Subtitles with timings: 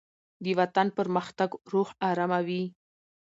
[0.45, 2.63] دوطن پرمختګ روح آراموي